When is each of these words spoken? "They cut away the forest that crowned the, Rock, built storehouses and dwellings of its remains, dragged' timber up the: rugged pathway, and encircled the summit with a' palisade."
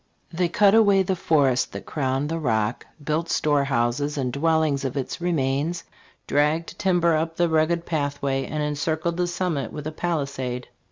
"They 0.33 0.49
cut 0.49 0.73
away 0.73 1.03
the 1.03 1.15
forest 1.15 1.73
that 1.73 1.85
crowned 1.85 2.29
the, 2.29 2.39
Rock, 2.39 2.87
built 3.03 3.29
storehouses 3.29 4.17
and 4.17 4.33
dwellings 4.33 4.83
of 4.83 4.97
its 4.97 5.21
remains, 5.21 5.83
dragged' 6.25 6.79
timber 6.79 7.15
up 7.15 7.35
the: 7.37 7.47
rugged 7.47 7.85
pathway, 7.85 8.45
and 8.47 8.63
encircled 8.63 9.17
the 9.17 9.27
summit 9.27 9.71
with 9.71 9.85
a' 9.85 9.91
palisade." 9.91 10.69